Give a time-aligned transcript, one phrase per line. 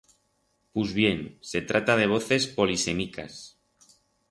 [0.73, 3.39] Pus bien, se trata de voces polisemicas.